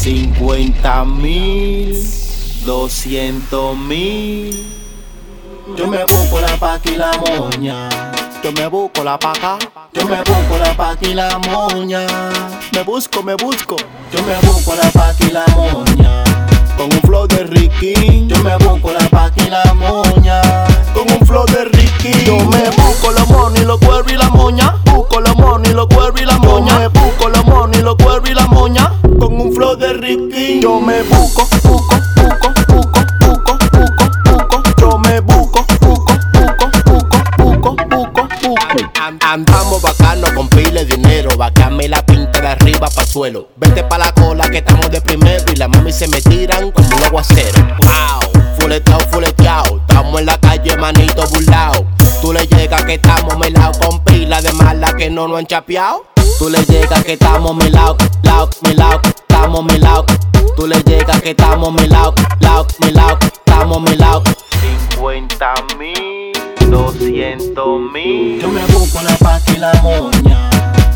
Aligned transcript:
50 0.00 1.04
mil, 1.04 1.92
200 2.64 3.76
mil. 3.76 4.66
Yo 5.76 5.86
me 5.88 5.98
busco 6.06 6.40
la 6.40 6.56
paca 6.56 6.90
y 6.90 6.96
la 6.96 7.10
moña. 7.18 7.88
Yo 8.42 8.50
me 8.52 8.66
busco 8.68 9.04
la 9.04 9.18
paca, 9.18 9.58
Yo 9.92 10.06
me 10.06 10.16
busco 10.16 10.56
la 10.58 10.74
paca 10.74 11.06
y 11.06 11.12
la 11.12 11.38
moña. 11.40 12.06
me 12.72 12.82
busco, 12.82 13.22
me 13.22 13.34
busco. 13.34 13.76
Yo 14.10 14.22
me 14.22 14.36
busco 14.48 14.74
la 14.74 14.90
paca 14.90 15.22
y 15.22 15.32
la 15.32 15.44
moña. 15.48 16.24
Con 16.78 16.86
un 16.86 17.00
flow 17.02 17.26
de 17.26 17.44
Ricky, 17.44 18.26
Yo 18.26 18.38
me 18.42 18.56
busco 18.56 18.92
la 18.92 19.06
paca 19.10 19.34
y 19.46 19.50
la 19.50 19.74
moña. 19.74 20.40
con 20.94 21.10
un 21.12 21.26
flow 21.26 21.44
de 21.44 21.66
Ricky. 21.66 22.24
Yo 22.24 22.38
me 22.46 22.70
busco 22.70 23.10
los 23.12 23.28
money, 23.28 23.64
los 23.64 23.78
cuervos 23.78 24.10
y 24.10 24.16
la 24.16 24.30
moña. 24.30 24.76
Busco 24.86 25.20
los 25.20 25.36
money, 25.36 25.74
los 25.74 25.88
cuervos 25.88 26.22
y 26.22 26.24
la 26.24 26.38
moña. 26.38 26.39
Yo 30.14 30.80
me 30.80 31.02
busco, 31.04 31.46
busco, 31.62 31.94
busco, 32.16 32.52
busco, 32.66 33.00
busco, 33.20 33.58
busco, 33.70 34.10
busco. 34.24 34.62
Yo 34.80 34.98
me 34.98 35.20
busco, 35.20 35.64
busco, 35.80 36.14
busco, 36.32 36.70
busco, 36.84 37.22
busco, 37.38 37.76
busco, 37.88 38.28
busco. 38.42 39.00
An- 39.00 39.20
Andamos 39.22 39.80
bacano 39.80 40.26
con 40.34 40.48
pile 40.48 40.84
de 40.84 40.96
dinero. 40.96 41.36
Bacame 41.36 41.86
la 41.86 42.04
pinta 42.04 42.40
de 42.40 42.48
arriba 42.48 42.88
para 42.90 43.06
suelo. 43.06 43.50
Vete 43.54 43.84
pa' 43.84 43.98
la 43.98 44.10
cola 44.12 44.48
que 44.50 44.58
estamos 44.58 44.90
de 44.90 45.00
primero. 45.00 45.44
Y 45.52 45.56
la 45.56 45.68
mami 45.68 45.92
se 45.92 46.08
me 46.08 46.20
tiran 46.20 46.72
como 46.72 46.88
un 46.88 47.04
aguacero. 47.04 47.62
Wow, 47.78 48.42
fuleteado, 48.58 49.06
fuleteado. 49.12 49.76
Estamos 49.88 50.18
en 50.18 50.26
la 50.26 50.38
calle, 50.40 50.76
manito 50.76 51.24
burlao. 51.28 51.86
Tú 52.20 52.32
le 52.32 52.48
llegas 52.48 52.82
que 52.84 52.94
estamos 52.94 53.38
melados 53.38 53.78
con 53.78 54.02
pila 54.02 54.42
de 54.42 54.52
mala 54.54 54.92
que 54.96 55.08
no 55.08 55.28
nos 55.28 55.38
han 55.38 55.46
chapeado. 55.46 56.04
Tú 56.40 56.48
le 56.48 56.64
llegas 56.64 57.04
que 57.04 57.12
estamos 57.12 57.54
melados, 57.54 57.96
lao, 58.22 58.48
melao, 58.62 59.00
estamos. 59.68 60.06
Tú 60.56 60.66
le 60.66 60.82
llegas 60.82 61.20
que 61.20 61.30
estamos 61.30 61.72
melados, 61.72 62.14
lao, 62.40 62.66
melao, 62.80 63.18
estamos 63.20 63.82
melados. 63.82 64.22
50 64.96 65.54
mil, 65.78 66.32
200 66.70 67.80
mil. 67.92 68.40
Yo 68.40 68.48
me 68.48 68.64
busco 68.66 69.02
la 69.02 69.16
paca 69.16 69.52
y 69.52 69.58
la 69.58 69.72
moña. 69.82 70.50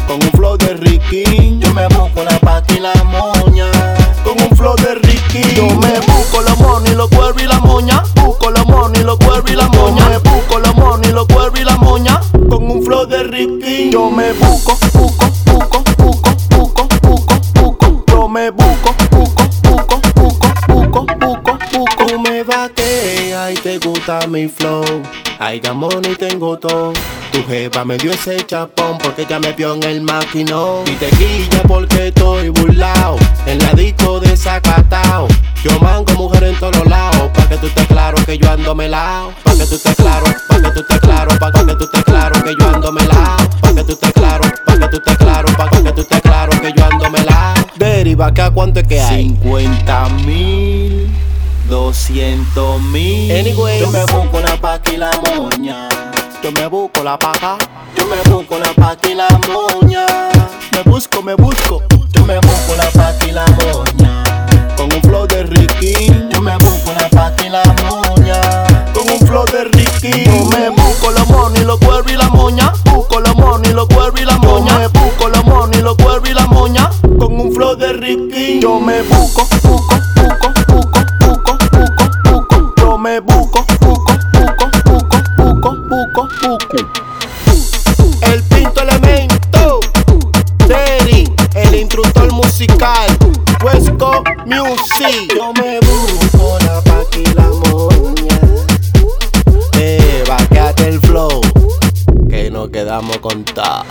Con 0.07 0.17
un 0.23 0.31
flow 0.33 0.57
de 0.57 0.75
Ricky. 0.75 1.59
Yo 1.59 1.73
me 1.75 1.87
busco 1.89 2.25
la 2.25 2.39
paca 2.41 2.75
y 2.75 2.81
la 2.81 2.95
moña. 3.05 3.71
Con 4.25 4.41
un 4.41 4.57
flow 4.57 4.77
de 4.77 4.95
Ricky. 4.97 5.55
Yo 5.55 5.67
me 5.67 6.01
busco 6.01 6.41
los 6.43 6.59
money, 6.59 6.95
los 6.95 7.09
cuervos 7.11 7.43
y 7.43 7.47
la 7.47 7.59
moña. 7.61 8.03
Busco 8.23 8.51
los 8.51 8.67
money, 8.67 9.03
los 9.03 9.19
cuervos 9.19 9.51
y 9.51 9.57
la 9.57 9.69
moña. 9.69 10.09
Me 10.09 10.19
busco 10.19 10.59
los 10.59 10.75
money, 10.77 11.13
los 11.13 11.27
cuervos 11.27 11.61
y 11.61 11.65
la 11.65 11.77
moña. 11.77 12.21
con 12.49 12.71
un 12.71 12.83
flow 12.83 13.07
de 13.07 13.25
Ricky. 13.25 13.91
Yo 13.91 14.11
me 14.11 14.33
busco, 14.33 14.77
busco, 14.95 15.14
te 23.65 23.79
gusta 23.79 24.27
mi 24.27 24.47
flow. 24.47 24.85
Ay, 25.39 25.59
gamón 25.59 26.03
y 26.05 26.15
tengo 26.17 26.59
todo. 26.59 26.93
Tu 27.33 27.43
jefa 27.45 27.83
me 27.83 27.97
dio 27.97 28.13
ese 28.13 28.37
chapón 28.45 28.99
porque 28.99 29.25
ya 29.25 29.41
me 29.41 29.53
vio 29.53 29.73
en 29.73 29.83
el 29.85 30.03
maquinón. 30.03 30.87
Y 30.87 30.95
te 30.97 31.09
quilla 31.09 31.63
porque 31.67 32.09
estoy 32.09 32.51
burlao. 32.51 33.17
En 33.47 33.59
la 33.61 33.73
disco 33.73 34.21
desacatao. 34.21 35.29
Yo 35.65 35.81
mango 35.81 36.13
mujer 36.13 36.45
en 36.45 36.57
todos 36.57 36.87
lados. 36.87 37.31
Pa' 37.33 37.49
que 37.49 37.57
tú 37.57 37.67
estés 37.67 37.87
claro 37.87 38.23
que 38.27 38.37
yo 38.37 38.51
ando 38.51 38.75
melao. 38.75 39.33
Pa' 39.43 39.55
que 39.55 39.65
tú 39.65 39.77
estés 39.77 39.97
claro, 39.97 40.27
pa' 40.47 40.57
que 40.61 40.71
tú 40.71 40.81
estés 40.81 41.01
claro, 41.01 41.39
pa' 41.39 41.51
que 41.51 41.75
tú 41.75 41.85
estés 41.85 42.05
claro 42.05 42.45
que 42.45 42.55
yo 42.61 42.69
ando 42.69 42.93
melao. 42.93 43.37
Pa' 43.63 43.75
que 43.75 43.83
tú 43.83 43.93
estés 43.93 44.13
claro, 44.13 44.43
pa' 44.67 44.79
que 44.79 44.89
tú 44.89 44.97
estés 44.97 45.17
claro, 45.17 45.49
pa' 45.57 45.71
que 45.71 45.93
tú 45.93 46.01
estés 46.03 46.21
claro 46.21 46.61
que 46.61 46.73
yo 46.77 46.85
ando 46.85 47.11
melao. 47.11 47.55
Deriva, 47.77 48.33
que 48.33 48.43
a 48.43 48.51
cuánto 48.51 48.81
es 48.81 48.87
que 48.87 49.01
hay? 49.01 49.25
50 49.25 50.09
mil, 50.27 50.64
200 51.69 52.81
mil. 52.83 53.33
Anyway. 53.33 53.81
Yo 53.81 53.91
me 53.91 54.05
busco 54.05 54.41
la 54.41 54.57
paca 54.61 54.93
y 54.93 54.97
la 54.97 55.11
moña. 55.35 55.89
Yo 56.43 56.53
me 56.53 56.67
busco 56.67 57.03
la 57.03 57.19
paja. 57.19 57.57
Yo 57.97 58.05
me 58.07 58.31
busco 58.31 58.59
la 58.59 58.73
paca 58.75 59.09
y 59.09 59.15
la 59.15 59.29
moña. 59.49 60.07
Me 60.73 60.83
busco, 60.91 61.23
me 61.23 61.35
busco. 61.35 61.83
Yo 62.13 62.25
me 62.27 62.37
busco 62.37 62.77
la 62.77 62.91
paca 62.91 63.27
y 63.27 63.33
la 63.33 63.47
moña. 63.47 64.23
Con 64.77 64.93
un 64.93 65.01
flow 65.03 65.27
de 65.27 65.45
Ricky. 65.45 66.13
Yo 66.31 66.43
me 66.43 66.57
busco 66.59 66.93
la 66.93 67.09
paca 67.09 67.47
y 67.47 67.49
la 67.49 67.63
moña. 67.65 68.41
Con 68.93 69.09
un 69.11 69.19
flow 69.27 69.45
de 69.47 69.65
Ricky. 69.65 70.25
Yo 70.25 70.45
me 70.45 70.69
busco 70.71 71.11
los 71.13 71.29
money, 71.29 71.65
los 71.65 71.79
cuervos 71.79 72.13
y 72.13 72.17
la 72.17 72.29
moña. 72.29 72.73
Busco 72.93 73.21
los 73.21 73.35
money, 73.37 73.73
los 73.73 73.87
cuervos 73.87 74.21
y 74.21 74.25
la 74.25 74.37
moña. 74.39 74.79
Me 74.79 74.89
busco 74.89 75.29
los 75.29 75.45
money, 75.45 75.81
los 75.81 75.97
cuervos 75.97 76.29
y 76.29 76.35
la 76.35 76.47
moña. 76.47 76.91
Con 77.19 77.41
un 77.41 77.53
flow 77.55 77.75
de 77.75 77.95
Ricky. 77.95 78.61
Yo 78.61 78.79
me 78.81 79.03
busco, 79.03 79.47
busco, 79.51 79.69
busco, 79.69 79.94
me 83.15 83.21
busco, 83.21 83.65
busco, 83.81 84.13
busco, 84.33 84.71
busco, 84.87 85.19
busco, 85.37 85.77
busco, 85.89 86.29
busco. 86.43 86.77
El 88.23 88.43
pinto 88.43 88.83
elemento. 88.83 89.79
Terry, 90.67 91.33
el 91.55 91.75
instructor 91.77 92.33
musical. 92.33 93.17
Huesco 93.65 94.25
Music. 94.47 95.33
Yo 95.33 95.53
me 95.53 95.79
busco 95.79 96.59
la 96.65 96.83
y 97.17 97.25
la 97.35 97.49
moña. 97.71 98.41
Eh, 99.79 100.25
el 100.79 101.01
flow. 101.01 101.41
Que 102.29 102.51
nos 102.51 102.71
quedamos 102.71 103.19
con 103.19 103.45
ta. 103.45 103.85